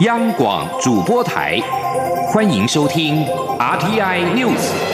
[0.00, 1.60] 央广主播台，
[2.32, 3.26] 欢迎收听
[3.58, 4.87] RTI News。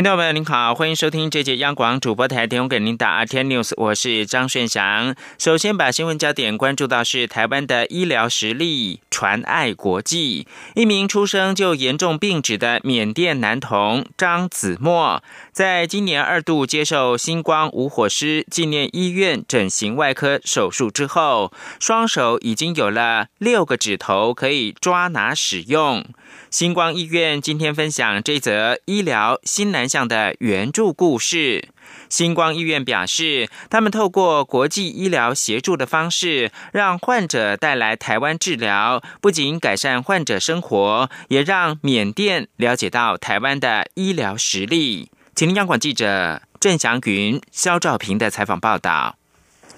[0.00, 5.14] 听众朋友您好，欢迎收听这节央广主播台提供给您的阿天 News，我是张顺祥。
[5.38, 10.46] 首先把新闻焦点关注到是台湾的医疗实力传爱国际。
[10.74, 26.04] 一名出生就严重病指的缅甸男童张子墨，在今年二度接受星光无火师纪念医院整形外科手术之后，双手已经有了六个指头可以抓拿使用。
[26.50, 31.68] 星光医院今天分享这则医疗新南向的援助故事。
[32.08, 45.10] 星光医院表示，他们透过国际医疗协助的方式，让患者带来台湾治疗，不仅改善患者生活，也让缅甸了解到台湾的医疗实力。
[45.40, 49.16] 请听央广记者郑祥云、肖兆平的采访报道。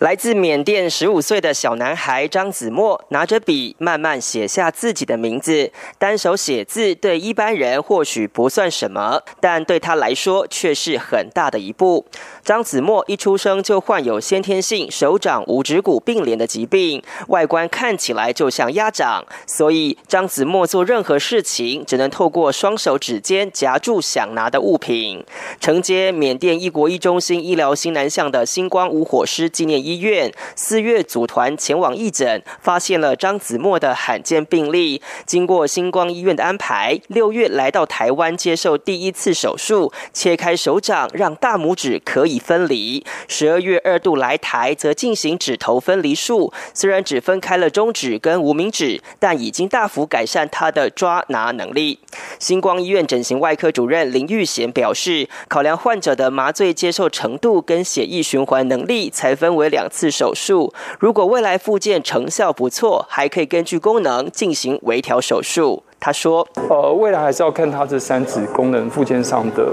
[0.02, 5.70] 来自缅甸十五岁的小男孩张子墨拿着笔，慢慢写下自己的名字。
[5.96, 12.04] 单手写字对一般人或许不算什么，但对他来说却是很大的一步。
[12.44, 25.24] 张子墨一出生就患有先天性手掌五指骨并联的疾病，外观看起来就像鸭掌，所以张子墨做任何事情只能透过双手指尖夹住想拿的物品。
[25.60, 29.91] 承接缅甸一国一中心医疗新南向的星光无火师纪念医。
[29.92, 35.02] 医院四月组团前往义诊，发现了张子墨的罕见病例。
[35.26, 43.04] 经过星光医院的安排，六月来到台湾接受第一次手术，切开手掌，让大拇指可以分离。
[43.28, 51.98] 十二月二度来台，则进行指头分离术，虽然只分开了中指跟无名指，但已经大幅改善他的抓拿能力。
[52.38, 59.88] 星光医院整形外科主任林玉贤表示，考量患者的麻醉接受程度跟血液循环能力，才分为两。
[59.92, 65.82] 次手术，如果未来复健成效不错，还可以根据功能进行微调手术。
[66.04, 69.64] 他说：“呃，未来还是要看他这三指功能附件上的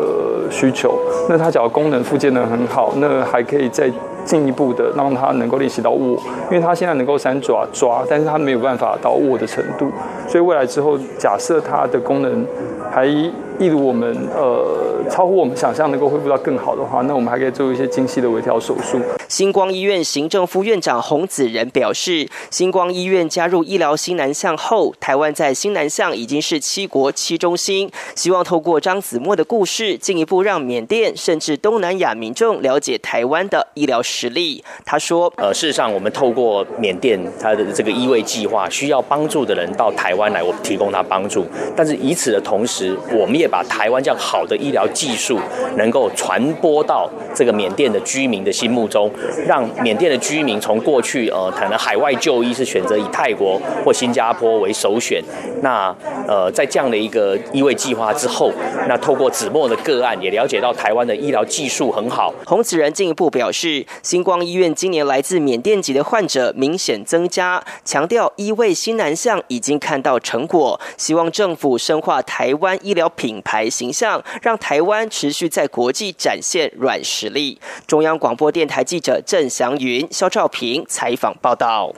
[0.52, 0.96] 需求。
[1.28, 3.92] 那他只要功能附件的很好，那还可以再
[4.24, 9.92] 进一步的让他能够练习到握，因为他现在能够三爪抓，但是他没有办法到握的程度。
[10.28, 12.46] 所以未来之后，假设他的功能
[12.92, 27.90] 还一如我们呃超乎我们想象能够恢复到更好的话，那我们还可以做一些精细的微调手术。”星光医院行政副院长洪子仁表示，星光医院加入医疗新南向后，台湾在新南向已经是七国七中心。
[28.16, 34.64] 希望透过张子墨的故事，进一步让缅甸甚至东南亚民众了解台湾的医疗实力。
[34.86, 41.46] 他说：“呃，事实上，我们透过缅甸他的这个医卫计划，需要帮助的人到台湾来，我们提供他帮助。
[41.76, 45.40] 但是以此的同时，我们也把台湾这样好的医疗技术，
[45.78, 49.10] 能够传播到这个缅甸的居民的心目中。”
[49.48, 55.24] 让缅甸的居民从过去呃，可能海外就医是选择以泰国或新加坡为首选。
[55.62, 55.96] 那
[56.28, 58.52] 呃，在这样的一个医卫计划之后，
[58.88, 62.34] 那透过子墨的个案，也了解到台湾的医疗技术很好。
[62.46, 77.60] 洪子仁进一步表示，星光医院今年来自缅甸籍的患者明显增加，强调医卫新南向已经看到成果，希望政府深化台湾医疗品牌形象，让台湾持续在国际展现软实力。
[77.88, 79.22] 中央广播电台记者。
[79.26, 81.94] 郑祥云、肖兆平采访报道。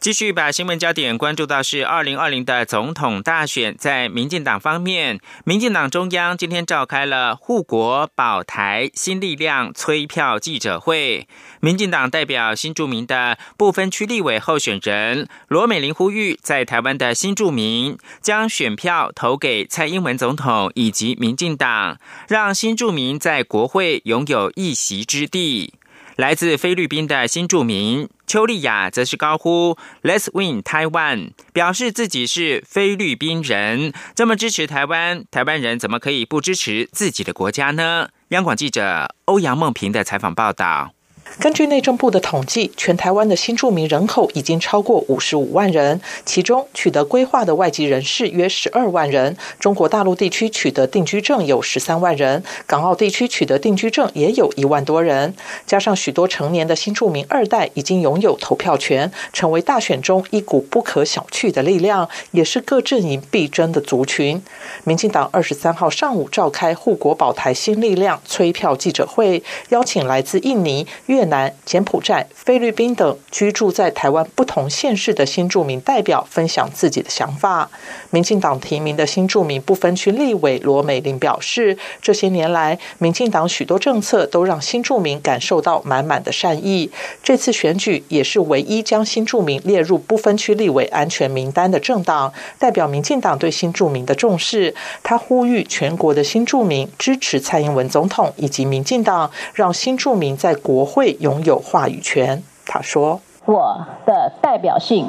[0.00, 11.28] 继续把新闻焦点关注到是二零二零的总统大选，在民进党方面，民进党中央今天召开了护国保台新力量催票记者会。
[11.60, 25.74] 民进党代表新住民的部分区立委候选人罗美玲呼吁，在台湾的新住民将选票投给蔡英文总统以及民进党，让新住民在国会拥有一席之地。
[26.20, 38.10] 来自菲律宾的新住民邱丽雅则是高呼 “Let's win Taiwan”，表示自己是菲律宾人，这么支持台湾，台湾人怎么可以不支持自己的国家呢？
[38.28, 40.92] 央广记者欧阳梦平的采访报道。
[41.38, 55.34] 根据内政部的统计，全台湾的新住民人口已经超过五十五万人，其中取得规划的外籍人士约十二万人，中国大陆地区取得定居证有十三万人，港澳地区取得定居证也有一万多人。
[55.66, 64.42] 加上许多成年的新住民二代已经拥有投票权，成为大选中一股不可小觑的力量，也是各阵营必争的族群。
[64.84, 77.68] 民进党二十三号上午召开护国保台新力量催票记者会，邀请来自印尼、越越南、柬埔寨、菲律宾等居住在台湾不同县市的新住民代表分享自己的想法。
[78.08, 86.90] 民进党提名的新住民不分区立委罗美玲表示，这些年来，民进党许多政策都让新住民感受到满满的善意。
[87.22, 94.74] 这次选举也是唯一将新住民列入不分区立委安全名单的政党，代表民进党对新住民的重视。
[95.02, 102.42] 他呼吁全国的新住民支持蔡英文总统以及民进党，让新住民在国会拥有话语权。
[102.66, 105.06] 他说：“我的代表性，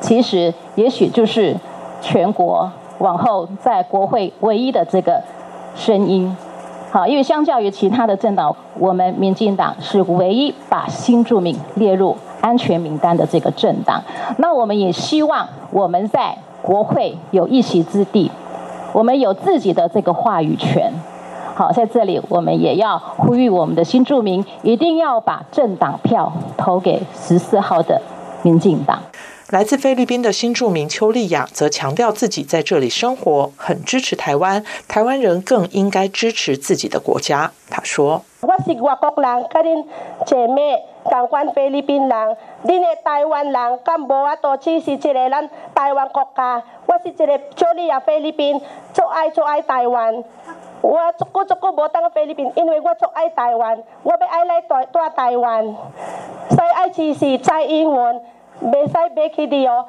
[0.00, 1.56] 其实也许就是
[2.00, 5.22] 全国往后在国会唯一的这个
[5.74, 6.36] 声音。
[6.92, 14.02] 好，因为相较于其他的政党，我们民进党是唯一把新住民列入安全名单的这个政党。
[14.38, 18.30] 那我们也希望我们在国会有一席之地，
[18.92, 20.92] 我们有自己的这个话语权。”
[21.60, 28.00] 好，在这里我们也要呼吁我们的新住民，一定要把政党票投给十四号的
[28.40, 29.02] 民进党。
[29.50, 37.52] 来自菲律宾的新住民邱丽雅则强调自己在这里生活，很支持台湾，台湾人更应该支持自己的国家。
[37.68, 39.84] 他说：“我是外国人，跟恁
[40.24, 46.62] 姐妹同款菲律宾人，恁的台湾人敢无法度支持一个咱台湾国家？
[46.86, 48.58] 我是一个邱丽雅菲律宾，
[48.94, 50.24] 做爱做爱台湾。”
[50.82, 55.64] 我足够足够无当菲律宾，因为我足爱台湾，我要爱来大大台湾，
[56.50, 58.20] 所以爱支持蔡英文，
[58.62, 59.86] 袂使袂去的哦。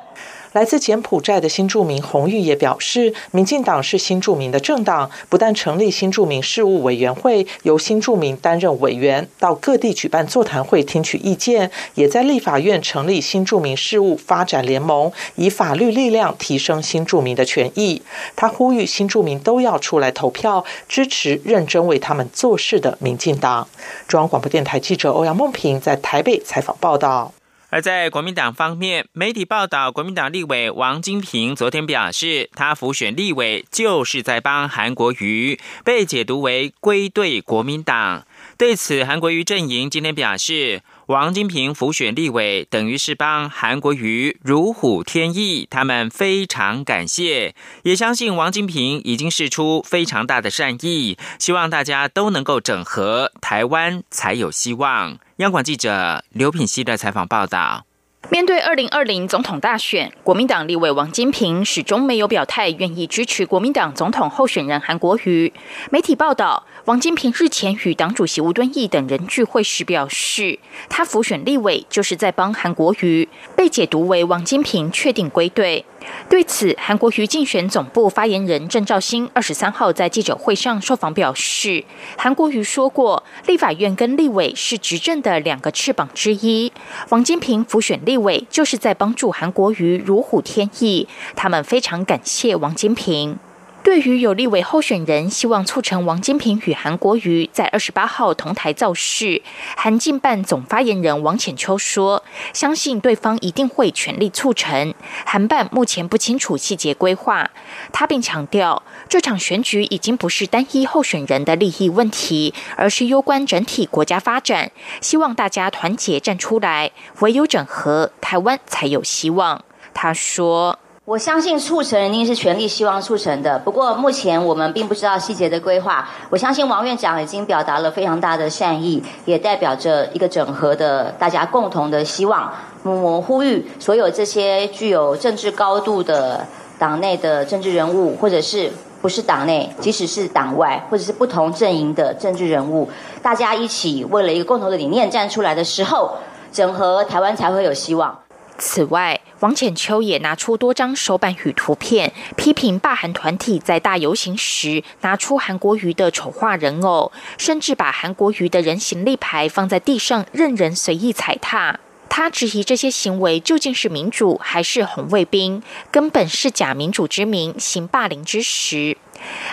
[0.54, 18.02] 来自柬埔寨的新住民洪玉也表示，民进党是新住民的政党，不但成立新住民事务委员会，由新住民担任委员，到各地举办座谈会听取意见，也在立法院成立新住民事务发展联盟，以法律力量提升新住民的权益。
[18.36, 23.68] 他呼吁新住民都要出来投票，支持认真为他们做事的民进党。
[24.06, 27.32] 中央广播电台记者欧阳梦平在台北采访报道。
[27.72, 38.28] 而在国民党方面，媒体报道，国民党立委王金平昨天表示，他浮选立委就是在帮韩国瑜，被解读为归队国民党。
[38.58, 55.18] 对此，韩国瑜阵营今天表示，王金平浮选立委等于是帮韩国瑜如虎添翼，他们非常感谢，也相信王金平已经示出非常大的善意，希望大家都能够整合，台湾才有希望。
[55.42, 57.84] 央广记者刘品希的采访报道：
[58.30, 65.52] 面对二零二零总统大选，国民党立委王金平始终没有表态愿意支持国民党总统候选人韩国瑜。
[65.90, 75.84] 媒体报道，王金平日前与党主席吴敦义等人聚会时表示，他浮选立委就是在帮韩国瑜，被解读为王金平确定归队。
[76.30, 81.84] 对此，韩国瑜竞选总部发言人郑兆新二十三号在记者会上受访表示，
[82.18, 86.72] 韩国瑜说过，立法院跟立委是执政的两个翅膀之一，
[87.10, 93.38] 王金平辅选立委就是在帮助韩国瑜如虎添翼，他们非常感谢王金平。
[93.84, 99.42] 对于有立委候选人希望促成王金平与韩国瑜在二十八号同台造势，
[99.76, 102.24] 韩进办总发言人王浅秋说
[102.54, 104.94] ：“相信对方一定会全力促成。
[105.26, 107.50] 韩办目前不清楚细节规划。”
[107.92, 114.72] 他并强调，这场选举已经不是单一候选人的利益问题，而是攸关整体国家发展。
[115.02, 116.92] 希望大家团结站出来，
[117.22, 119.64] 唯有整合，台湾才有希望。
[119.94, 120.78] 他说。
[121.04, 126.08] 我相信促成一定是全力希望促成的，不过目前我们并不知道细节的规划。
[126.30, 132.54] 我相信王院长已经表达了非常大的善意，也代表着一个整合的大家共同的希望。
[132.84, 136.46] 我呼吁所有这些具有政治高度的
[136.78, 142.88] 党内的政治人物，或者是不是党内，即使是党外，或者是不同阵营的政治人物，
[143.24, 146.12] 大家一起为了一个共同的理念站出来的时候，
[146.52, 148.20] 整合台湾才会有希望。
[148.60, 161.80] 此外，王浅秋也拿出多张手板与图片，批评霸韩团体在大游行时拿出韩国瑜的丑化人偶，甚至把韩国瑜的人形立牌放在地上，任人随意踩踏。
[162.08, 168.96] 他质疑这些行为究竟是民主还是红卫兵，根本是假民主之名，行霸凌之实。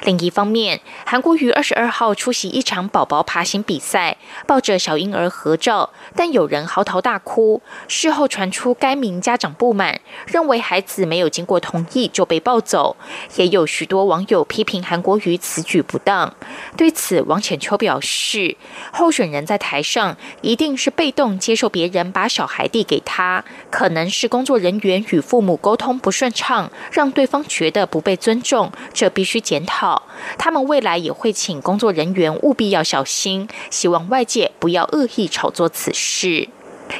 [0.02, 7.60] 另一方面，韩国瑜二十二号出席一场宝宝爬行比赛，抱着小婴儿合照，但有人嚎啕大哭。
[7.86, 12.96] 事后传出该名家长不满，认为孩子没有经过同意就被抱走。
[13.36, 16.34] 也有许多网友批评韩国瑜此举不当。
[16.76, 18.56] 对此，王浅秋表示，
[18.92, 29.57] 候选人在台上一定是被动接受别人把小孩递给他，可能是工作人员与父母沟通不顺畅，让对方觉得不被尊重，这必须检。
[29.66, 30.02] 讨。
[30.38, 36.48] 他们未来也会请工作人员务必要小心，希望外界不要恶意炒作此事。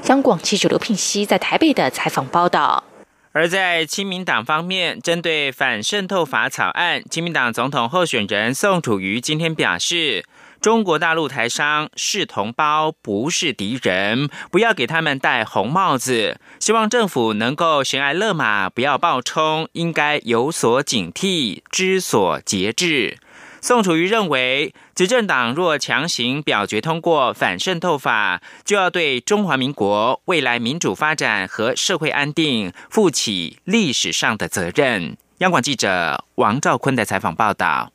[0.07, 2.85] 央广记者刘聘熙在台北的采访报道。
[3.33, 10.25] 而在亲民党方面，针对反渗透法草案，亲民党总统候选人宋楚瑜今天表示。
[10.61, 16.41] 中国大陆台商是同胞，不是敌人，不要给他们戴红帽子。
[16.59, 23.19] 希望政府能够悬崖勒马，不要暴冲，应该有所警惕，知所节制。
[23.61, 35.17] 宋楚瑜认为，执政党若强行表决通过反渗透法，就要对中华民国未来民主发展和社会安定负起历史上的责任。
[35.38, 37.93] 央广记者王兆坤的采访报道。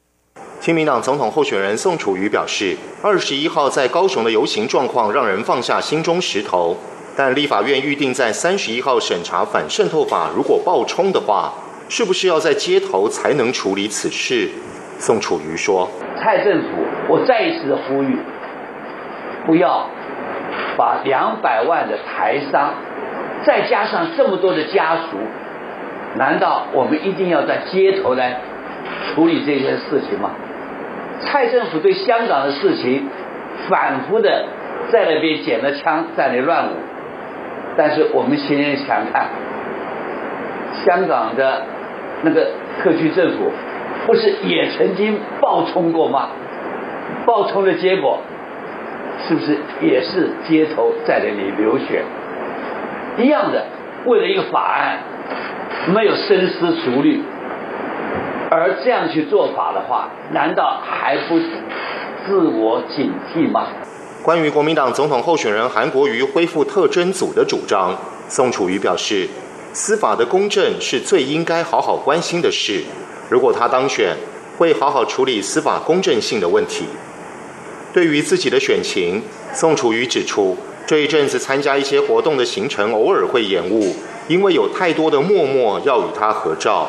[0.64, 6.78] 亲民党总统候选人宋楚瑜表示，二十一号在高雄的游行状况让人放下心中石头，
[7.18, 11.52] 但立法院预定在三十一号审查反渗透法，如果爆冲的话，
[11.90, 14.52] 是不是要在街头才能处理此事？
[15.00, 15.90] 宋楚瑜说
[16.24, 16.68] ：“蔡政府，
[17.10, 18.18] 我再一次的呼吁，
[19.46, 19.90] 不要
[20.78, 22.76] 把两百万的台商，
[23.46, 25.18] 再加上这么多的家属，
[26.16, 28.40] 难道我们一定要在街头来
[29.14, 30.32] 处理这件事情吗？”
[31.26, 33.10] 蔡政府对香港的事情
[33.70, 34.46] 反复的
[34.92, 36.72] 在那边捡了枪，在那乱舞。
[37.76, 39.28] 但是我们现在想看，
[40.86, 41.64] 香港的
[42.22, 42.48] 那个
[42.82, 43.52] 特区政府
[44.06, 46.30] 不是也曾经暴冲过吗？
[47.26, 48.20] 暴冲的结果
[49.28, 52.04] 是不是也是街头在那里流血？
[53.18, 53.66] 一样的，
[54.06, 55.00] 为了一个法案，
[55.94, 57.22] 没有深思熟虑。
[58.56, 61.40] 而这样去做法的话，难道还不
[62.24, 63.66] 自我警惕吗？
[64.22, 67.98] 关于国民党总统候选人韩国瑜恢复特侦组的主张，
[68.30, 69.28] 宋楚瑜表示，
[69.74, 72.84] 司法的公正是最应该好好关心的事。
[73.28, 74.16] 如果他当选，
[74.60, 76.86] 会好好处理司法公正性的问题。
[77.92, 80.56] 对于自己的选情，宋楚瑜指出，
[80.86, 83.96] 这一阵子参加一些活动的行程偶尔会延误，
[84.28, 86.88] 因为有太多的默默要与他合照。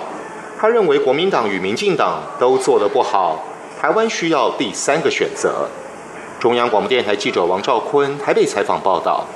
[0.59, 3.45] 他认为国民党与民进党都做得不好，
[3.81, 5.69] 台湾需要第三个选择。
[6.41, 9.27] 中央广播电台记者王兆坤台北采访报道。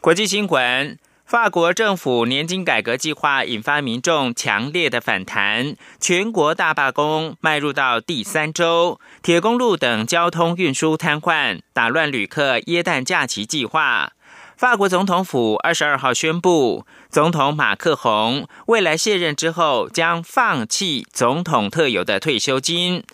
[0.00, 14.12] 国际新闻：法国政府年金改革计划引发民众强烈的反弹，全国大罢工迈入到第三周，铁公路等交通运输瘫痪，打乱旅客耶诞假期计划。
[14.56, 23.04] 法国总统府二十二号宣布，总统马克宏未来卸任之后将放弃总统特有的退休金。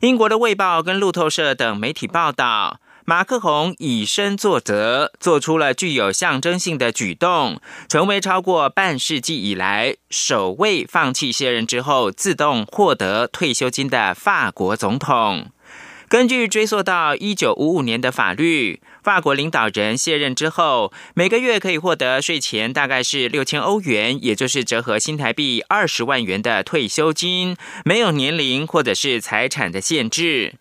[0.00, 15.50] 英国的《卫报》跟路透社等媒体报道，马克宏以身作则，做出了具有象征性的举动，成为超过半世纪以来首位放弃卸任之后自动获得退休金的法国总统。
[16.08, 30.54] 根据追溯到一九五五年的法律，法国领导人卸任之后，每个月可以获得税前大概是六千欧元，也就是折合新台币二十万元的退休金，没有年龄或者是财产的限制。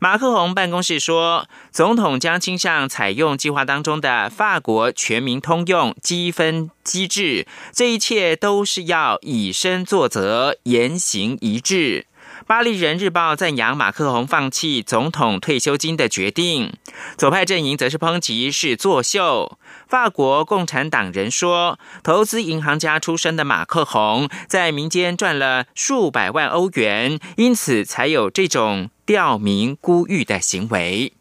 [0.00, 12.06] 马克宏办公室说，总统将倾向采用计划当中的法国全民通用积分机制，这一切都是要以身作则，言行一致。
[12.48, 16.72] 巴黎人日报赞扬马克宏放弃总统退休金的决定，
[17.18, 19.58] 左派阵营则是抨击是作秀。
[19.86, 31.12] 法国共产党人说，投资银行家出身的马克宏在民间赚了数百万欧元，因此才有这种吊民孤玉的行为。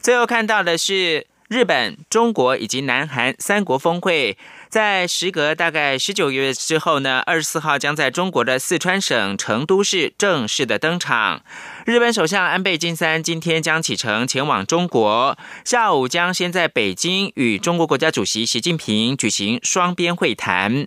[0.00, 4.38] 最后看到的是日本、中国以及南韩三国峰会。
[4.74, 11.44] 在时隔大概十九个月之后呢，二十四号将在中国的四川省成都市正式的登场。
[11.84, 15.36] 日本首相安倍晋三今天将启程前往中国，
[15.66, 20.86] 下午将先在北京与中国国家主席习近平举行双边会谈。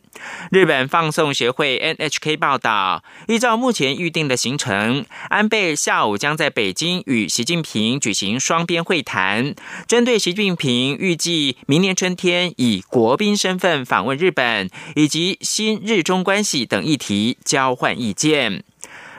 [0.49, 9.53] 日本放送协会 NHK 报道，依照目前预定的行程，安倍下午将在北京与习近平举行双边会谈，
[9.87, 18.63] 针对习近平预计明年春天以国宾身份访问日本以及新日中关系等议题交换意见。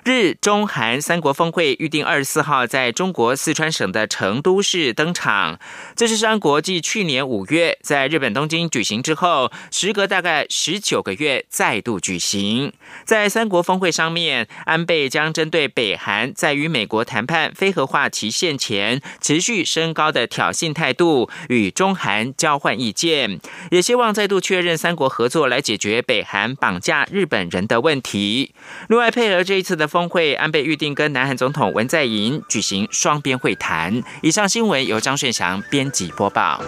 [0.09, 5.61] 日中韩三国峰会预定二十四号在中国四川省的成都市登场。
[5.95, 12.73] 这是三国继去年五月在日本东京举行之后，时隔大概十九个月再度举行。
[13.05, 23.38] 在三国峰会上面，安倍将针对北韩在与美国谈判非核化期限前持续升高的挑衅态度，与中韩交换意见，
[23.71, 28.55] 也希望再度确认三国合作来解决北韩绑架日本人的问题。
[28.88, 30.09] 另外，配合这一次的峰。
[30.09, 34.02] 会，安倍预定跟南韩总统文在寅举行双边会谈。
[34.23, 36.62] 以上新闻由张顺祥编辑播报。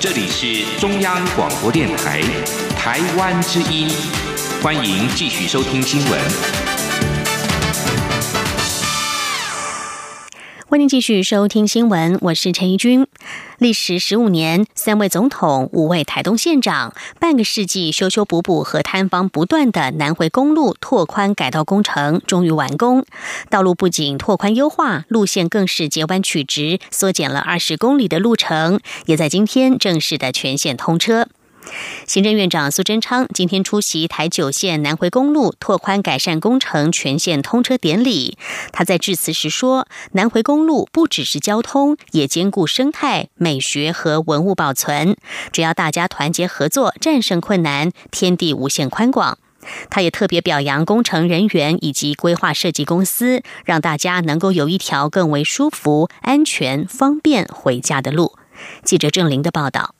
[0.00, 2.22] 这里是中央广播电台
[2.76, 3.88] 台湾之音，
[4.62, 6.67] 欢迎继续收听新闻。
[10.78, 13.04] 欢迎继续收听新闻，我是陈怡君。
[13.58, 23.04] 历时十五年，三位总统，五位台东县长，半个世纪修修补补和摊方不断的南回公路拓宽改道工程终于完工。
[23.50, 31.26] 道路不仅拓宽优化，路线更是截弯取直，缩减了二十公里的路程，也在今天正式的全线通车。
[32.06, 38.38] 行政院长苏贞昌今天出席台九线南回公路拓宽改善工程全线通车典礼。
[38.72, 45.16] 他在致辞时说：“南回公路不只是交通，也兼顾生态、美学和文物保存。
[45.52, 49.38] 只要大家团结合作，战胜困难，天地无限宽广。”
[49.90, 58.38] 他也特别表扬工程人员以及规划设计公司，让大家能够有一条更为舒服、安全、方便回家的路。
[58.82, 59.97] 记者郑玲的报道。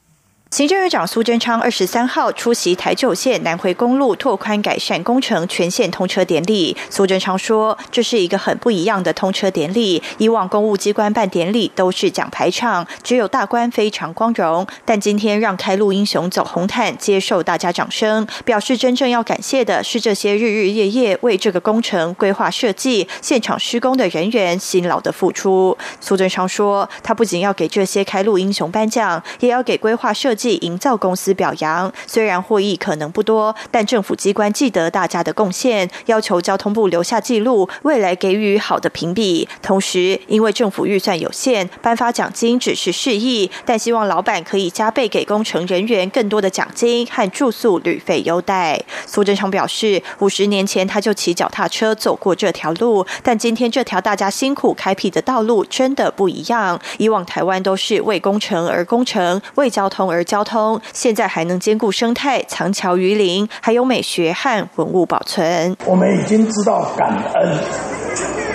[0.50, 6.74] 行政院长苏贞昌二十三号出席台九线南回公路拓宽改善工程全线通车典礼。
[6.88, 10.02] 苏贞昌说：“这是一个很不一样的通车典礼。
[10.16, 14.66] 以往公务机关办典礼都是讲排场，只有大官非常光荣。
[14.86, 39.48] 但今天让开路英雄走红毯，接受大家掌声，表示真正要感谢的是这些日日夜夜为这个工程规划设计、现场施工的人员辛劳的付出。”苏贞昌说：“他不仅要给这些开路英雄颁奖，也要给规划设。”计营造公司表扬，虽然获益可能不多，但政府机关记得大家的贡献，要求交通部留下记录，未来给予好的评比。
[39.60, 48.80] 同时，因为政府预算有限，颁发奖金只是示意，但希望老板可以加倍给工程人员更多的奖金和住宿旅费优待。
[49.04, 56.80] 苏贞昌表示，五十年前他就骑脚踏车走过这条路，但今天这条大家辛苦开辟的道路真的不一样。
[56.98, 60.24] 以往台湾都是为工程而工程，为交通而。
[60.28, 65.74] 交通现在还能兼顾生态、藏桥于林，还有美学和文物保存。
[65.86, 67.58] 我们已经知道感恩，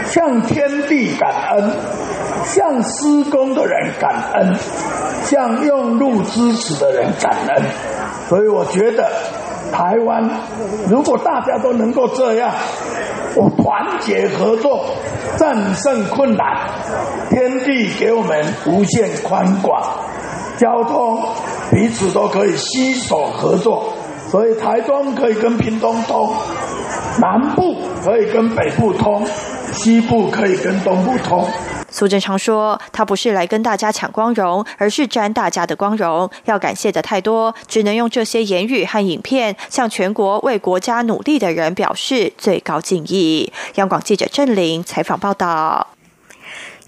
[0.05, 1.71] 向天地感恩，
[2.45, 4.55] 向施工的人感恩，
[5.23, 7.63] 向用路支持的人感恩。
[8.29, 9.11] 所以我觉得，
[9.71, 10.29] 台湾
[10.87, 12.51] 如果大家都能够这样，
[13.35, 14.85] 我团结合作，
[15.37, 16.69] 战胜困难，
[17.31, 19.81] 天地给我们无限宽广，
[20.63, 21.21] 交通。
[21.69, 23.91] 彼此都可以携手合作，
[24.29, 26.31] 所以台中可以跟屏东通，
[27.19, 29.25] 南部可以跟北部通，
[29.73, 31.45] 西部可以跟东部通。
[31.89, 36.29] 苏贞昌说：“他不是来跟大家抢光荣，而是沾大家的光荣。
[36.45, 45.87] 要感谢的太多，只能用这些言语和影片，向全国为国家努力的人表示最高敬意。”央广记者郑玲采访报道。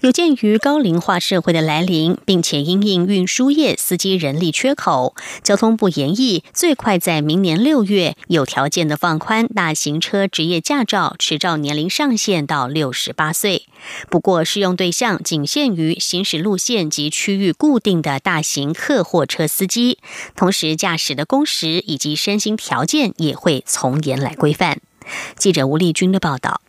[0.06, 13.66] 有鉴于高龄化社会的来临，并且因应运输业司机人力缺口，交通部研议最快在明年六月有条件的放宽大型车职业驾照持照年龄上限到六十八岁。
[14.08, 19.98] 不过，适用对象仅限于行驶路线及区域固定的大型客货车司机，
[20.36, 24.80] 同时驾驶的工时以及身心条件也会从严来规范。
[25.36, 26.60] 记者吴丽君的报道。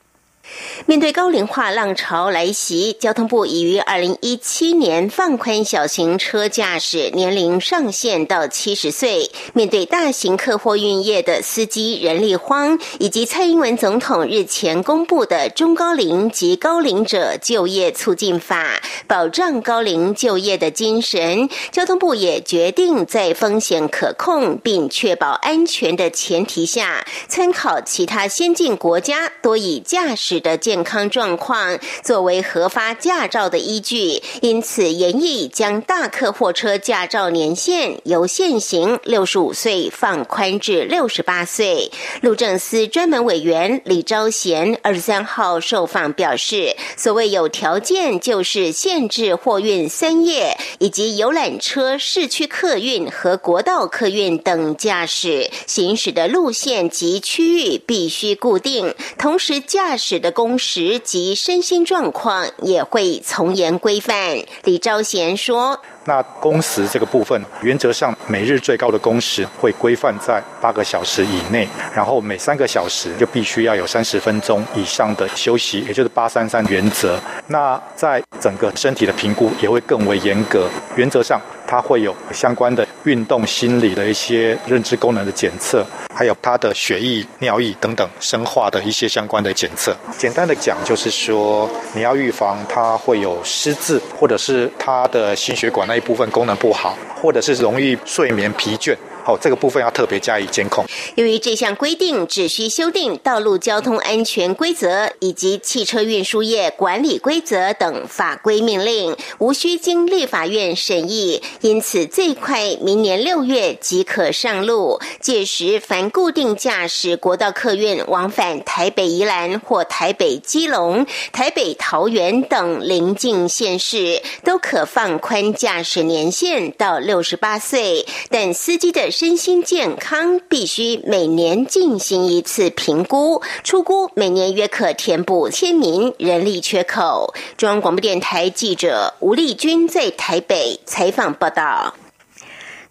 [0.85, 9.29] 面对高龄化浪潮来袭，交通部已于二零一七年放宽小型车驾驶年龄上限到七十岁。
[9.53, 30.36] 面对大型客货运业的司机人力荒，以及蔡英文总统日前公布的中高龄及高龄者就业促进法，保障高龄就业的精神，交通部也决定在风险可控并确保安全的前提下，参考其他先进国家多以驾驶。
[30.39, 41.91] 的健康状况作为核发驾照的依据，因此严议将大客货车驾照年限由现行六十五岁放宽至六十八岁。
[42.21, 60.26] 路政司专门委员李昭贤二十三号受访表示，所谓有条件，就是限制货运三业以及游览车、市区客运和国道客运等驾驶行驶的路线及区域必须固定，同时驾驶的。
[60.31, 64.37] 工时及身心状况也会从严规范。
[64.63, 77.19] 李昭贤说：“那工时这个部分，原则上每日最高的工时会规范在八个小时以内，然后每三个小时就必须要有三十分钟以上的休息，也就是八三三原则。
[77.47, 89.95] 那在整个身体的评估也会更为严格，原则上它会有相关的运动、心理的一些认知功能的检测，还有它的血液、尿液等等生化的一些相关的检测。
[90.17, 98.95] 简单的讲，就是说你要预防它会有失智，或者是它的心血管那一部分功能不好，或者是容易睡眠疲倦。
[99.27, 100.85] 哦，这个部分要特别加以监控。
[101.15, 115.01] 由于这项规定只需修订《道路交通安全规则》以及《汽车运输业管理规则》等法规命令，无需经立法院审议，因此最快明年六月即可上路。
[115.19, 129.11] 届时，凡固定驾驶国道客运往返台北宜兰或台北基隆、台北桃园等邻近县市，都可放宽驾驶年限到六十八岁，但司机的。
[129.19, 137.33] 身心健康必须每年进行一次评估，出估每年约可填补千名人力缺口。
[137.57, 141.95] 中央广播电台记者吴丽君在台北采访报道。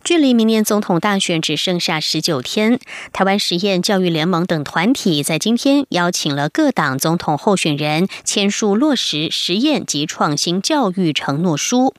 [0.06, 2.78] 距离明年总统大选只剩下十九天，
[3.12, 11.92] 台湾实验教育联盟等团体在今天邀请了各党总统候选人签署落实实验及创新教育承诺书。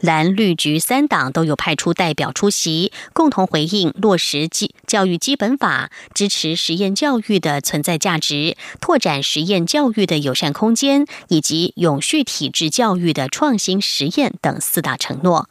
[0.00, 15.48] 蓝绿局三党都有派出代表出席，共同回应落实基教育基本法，支持实验教育的存在价值，拓展实验教育的友善空间，以及永续体制教育的创新实验等四大承诺。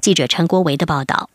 [0.00, 1.30] 记者陈国维的报道。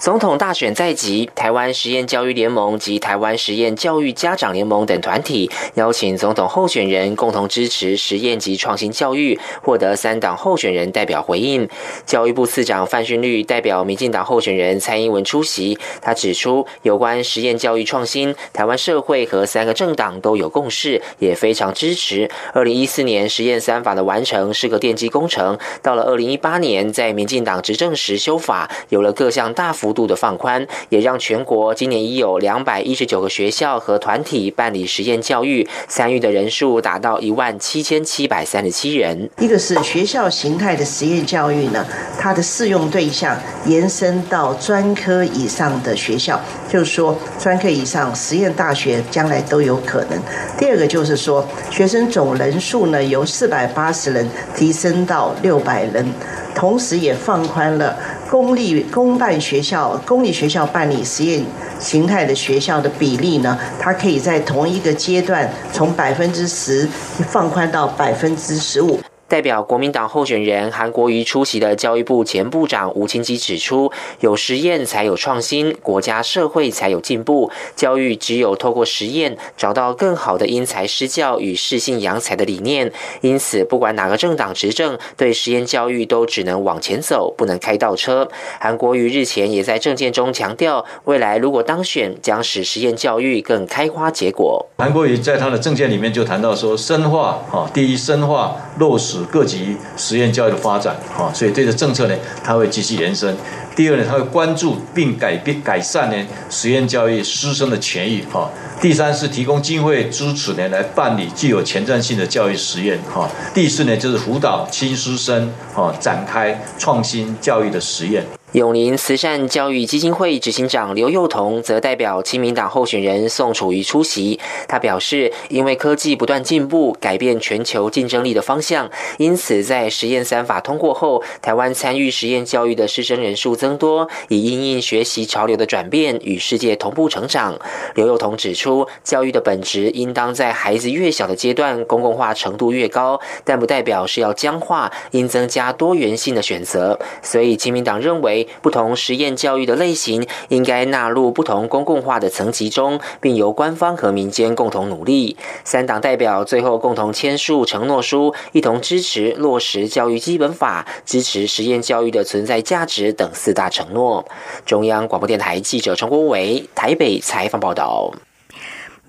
[0.00, 11.68] 总统大选在即，台湾实验教育联盟及台湾实验教育家长联盟等团体邀请总统候选人共同支持实验及创新教育，获得三党候选人代表回应。
[12.06, 22.30] 教育部次长范训律代表民进党候选人蔡英文出席，他指出，有关实验教育创新，台湾社会和三个政党都有共识，也非常支持。
[22.52, 29.87] 二零一四年实验三法的完成是个奠基工程，到了二零一八年在民进党执政时修法，有了各项大幅。
[29.88, 39.30] 幅度的放宽，也让全国今年已有两百一十九个学校和团体办理实验教育，参与的人数达到一万七千七百三十七人。
[39.38, 41.86] 一个是学校形态的实验教育呢，
[42.18, 50.20] 它的适用对象延伸到专科以上的学校，就是说专科以上实验大学将来都有可能。
[50.58, 56.06] 第二个就是说，学生总人数呢由四百八十人提升到六百人，
[56.54, 57.96] 同时也放宽了。
[58.30, 61.42] 公立公办学校、公立学校办理实验
[61.78, 63.58] 形态的学校的比例呢？
[63.80, 66.86] 它可以在同一个阶段从百分之十
[67.28, 69.00] 放宽到百分之十五。
[69.28, 77.50] 代表国民党候选人韩国瑜出席的教育部前部长吴清基指出，有实验才有创新，国家社会才有进步。
[77.76, 82.90] 教育只有透过实验，找到更好的因材施教与适性扬才的理念。
[83.20, 88.30] 因此，不管哪个政党执政，对实验教育都只能往前走，不能开倒车。
[88.58, 94.66] 韩国瑜日前也在政见中强调，未来如果当选，将使实验教育更开花结果。
[94.78, 99.17] 韩国瑜在他的政见里面就谈到说，深化啊，第一深化落实。
[99.24, 103.36] 各级实验教育的发展，哈，所以这个政策呢，它会继续延伸。
[103.76, 108.50] 第二呢，它会关注并改变改善呢实验教育师生的权益，哈。
[108.80, 113.28] 第三是提供经费支持呢，来办理具有前瞻性的教育实验，哈。
[113.54, 118.24] 第四呢，就是辅导新师生，哈，展开创新教育的实验。
[118.52, 124.40] 永林慈善教育基金会执行长刘幼彤则代表亲民党候选人宋楚瑜出席。
[124.66, 137.58] 他表示，因为科技不断进步，改变全球竞争力的方向，因此在实验三法通过后，台湾参与实验教育的师生人数增多，以因应学习潮流的转变，与世界同步成长。
[137.94, 146.98] 刘幼彤指出，教育的本质应当在孩子越小的阶段，公共化程度越高，但不代表是要僵化，应增加多元性的选择。
[147.20, 148.37] 所以，亲民党认为。
[148.60, 155.36] 不同实验教育的类型应该纳入不同公共化的层级中，并由官方和民间共同努力。
[155.64, 164.26] 三党代表最后共同签署承诺书，一同支持落实教育基本法、支持实验教育的存在价值等四大承诺。
[164.66, 168.12] 中央广播电台记者陈国伟台北采访报道。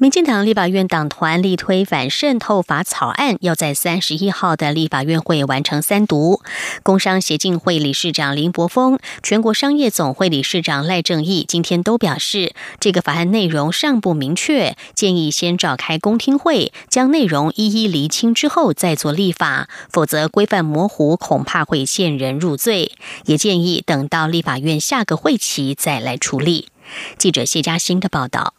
[0.02, 6.42] 民进党立法院党团力推反渗透法草案，要在三十一号的立法院会完成三读。
[6.84, 22.94] 工商协进会理事长林柏峰、全国商业总会理事长赖正义今天都表示，这个法案内容尚不明确，建议先召开公听会，将内容一一厘清之后再做立法，否则规范模糊，恐怕会陷人入罪。
[23.26, 26.70] 也建议等到立法院下个会期再来处理。
[27.18, 28.54] 记者谢嘉欣的报道。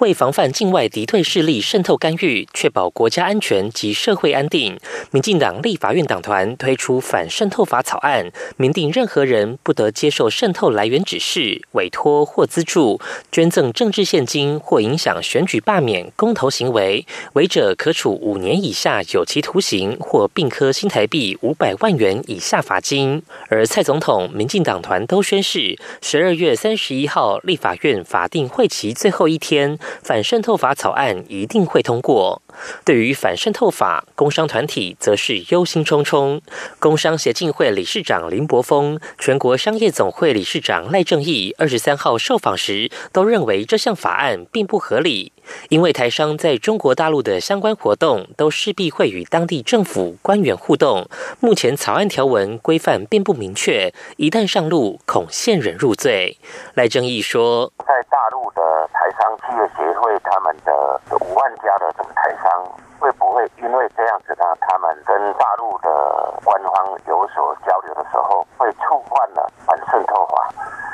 [0.00, 4.78] 为防范境外敌对势力渗透干预，确保国家安全及社会安定，
[5.10, 12.98] 民进党立法院党团推出反渗透法草案，明定任何人不得接受渗透来源指示、委托或资助、
[13.30, 23.22] 捐赠政治现金或影响选举罢免、公投行为，违者可处五年以下有期徒刑或并科新台币五百万元以下罚金。
[23.50, 29.78] 而蔡总统、民进党团都宣誓，十二月三十一号立法院法定会期最后一天。
[30.02, 32.42] 反渗透法草案一定会通过。
[32.84, 36.40] 对于反渗透法，工商团体则是忧心忡忡。
[36.78, 45.32] 工商协进会理事长林柏峰、全国商业总会理事长赖正义二十三号受访时，都认为这项法案并不合理，
[45.68, 51.08] 因为台商在中国大陆的相关活动都势必会与当地政府官员互动。
[51.38, 56.36] 目前草案条文规范并不明确，一旦上路，恐陷人入罪。
[56.74, 58.60] 赖正义说，在大陆的
[59.20, 60.72] 商企业协会，他们的
[61.20, 62.64] 五万家的这个台商。
[63.00, 64.44] 会不会因为这样子呢？
[64.60, 65.88] 他们跟大陆的
[66.44, 66.72] 官方
[67.06, 70.52] 有所交流的时候，会触犯了反渗透法，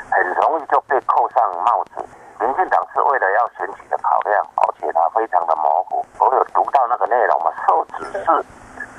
[0.09, 2.07] 很容易就被扣上帽子。
[2.39, 6.05] 民进党是为了要选举的考量，而且它非常的模糊。
[6.19, 7.51] 我有读到那个内容嘛？
[7.67, 8.45] 受指示，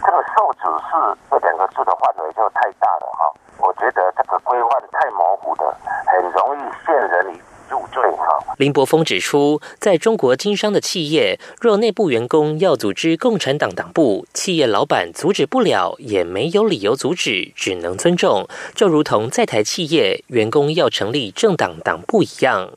[0.05, 3.33] 这个受指示这两个字的范围就太大了哈。
[3.59, 5.75] 我觉得这个规范太模糊的，
[6.07, 7.43] 很容易陷人于。
[7.71, 8.55] 入罪哈。
[8.59, 22.71] 林柏峰指出，在中国经商的企业，若内部员工要组织共产党党部，企业老板阻止不了，也没有理由阻止，只能尊重，就如同在台企业员工要成立政党党部一样。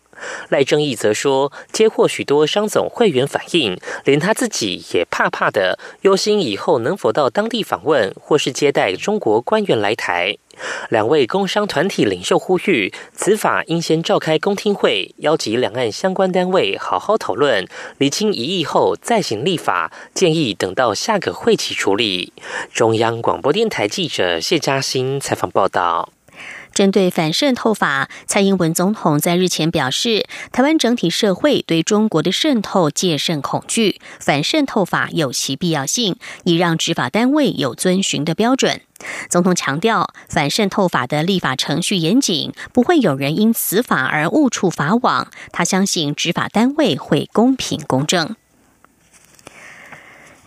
[0.49, 10.37] 赖正义则说，接获许多商总会员反映，连他自己也怕怕的，忧心以后能否到当地访问，或是接待中国官员来台。
[10.89, 19.91] 两位工商团体领袖呼吁，此法应先召开公听会，邀集两岸相关单位好好讨论，厘清疑义后再行立法。
[20.13, 22.33] 建议等到下个会期处理。
[22.73, 26.09] 中央广播电台记者谢嘉欣采访报道。
[26.73, 38.81] 针对反渗透法，蔡英文总统在日前表示，台湾整体社会对中国的渗透戒慎恐惧，反渗透法有其必要性，以让执法单位有遵循的标准。
[39.29, 45.27] 总统强调，反渗透法的立法程序严谨，不会有人因此法而误触法网。
[45.51, 48.35] 他相信执法单位会公平公正。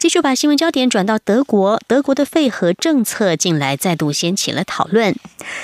[0.05, 5.17] 继续把新闻焦点转到德国，德国的废核政策近来再度掀起了讨论。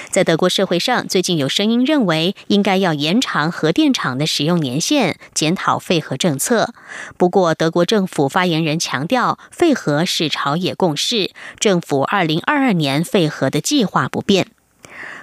[0.09, 6.73] 在德国社会上，最近有声音认为应该要延长核电厂的使用年限，检讨废核政策。
[7.19, 14.47] 不过，德国政府发言人强调，废核是朝野共识，政府二零二二年废核的计划不变。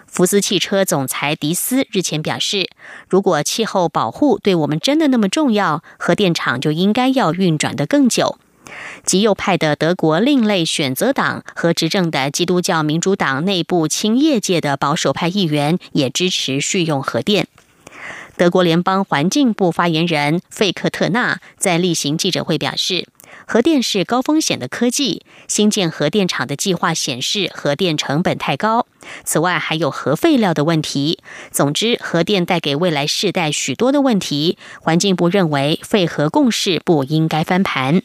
[0.06, 2.69] 福斯汽车总裁迪斯日前表示，
[3.10, 8.38] 如果气候保护对我们真的那么重要，核电厂就应该要运转得更久。
[9.08, 17.48] 极右派的德国另类选择党和执政的基督教民主党内部亲业界的保守派议员也支持续用核电。
[18.36, 23.08] 德国联邦环境部发言人费克特纳在例行记者会表示，
[23.46, 28.86] 核电是高风险的科技，新建核电厂的计划显示核电成本太高。
[29.24, 31.20] 此外，还有核废料的问题。
[31.50, 34.58] 总之，核电带给未来世代许多的问题。
[34.82, 38.02] 环境部认为，废核共识不应该翻盘。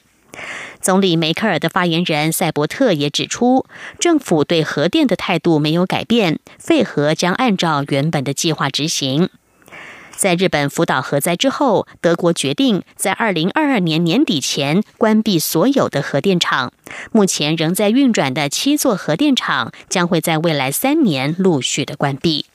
[0.80, 3.66] 总理梅克尔的发言人塞伯特也指出，
[4.00, 9.28] 政府对核电的态度没有改变，废核将按照原本的计划执行。
[10.14, 16.72] 在日本福岛核灾之后，德国决定在二零二二年年底前关闭所有的核电厂。
[17.10, 22.46] 目前仍在运转的七座核电厂将会在未来三年陆续的关闭。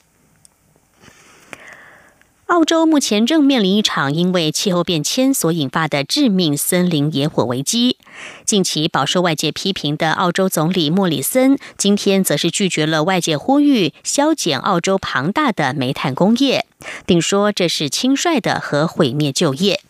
[2.48, 7.98] 澳洲目前正面临一场因为气候变迁所引发的致命森林野火危机。
[8.46, 16.66] 近期饱受外界批评的澳洲总理莫里森，今天则是拒绝了外界呼吁削减澳洲庞大的煤炭工业，
[17.06, 19.82] 并说这是轻率的和毁灭就业。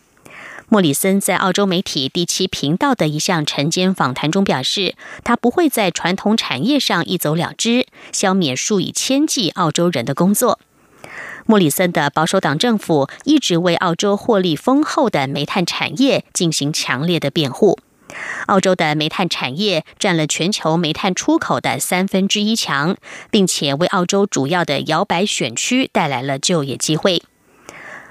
[0.68, 10.60] 莫里森在澳洲媒体第七频道的一项晨间访谈中表示，他不会在传统产业上一走了之，消灭数以千计澳洲人的工作。
[11.50, 17.80] 莫里森的保守党政府一直为澳洲获利丰厚的煤炭产业进行强烈的辩护。
[18.48, 22.98] 澳洲的煤炭产业占了全球煤炭出口的三分之一强，
[23.32, 27.24] 并且为澳洲主要的摇摆选区带来了就业机会。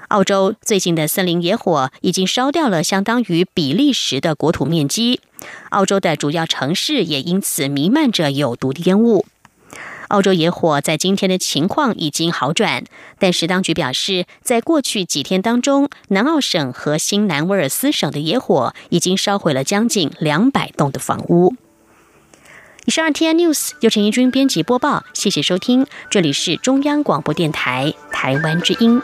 [0.07, 5.19] 澳洲最近的森林野火已经烧掉了相当于比利时的国土面积，
[5.69, 9.25] 澳洲的主要城市也因此弥漫着有毒的烟雾。
[10.09, 12.83] 澳洲野火在今天的情况已经好转，
[13.19, 21.55] 但是当局表示，在过去几天当中，南澳省和新南威尔斯省的野火已经烧毁了将近两百栋的房屋。
[22.85, 29.01] 以上 T N News 由陈怡君编辑播报，谢谢收听，这里是中央广播电台台湾之音。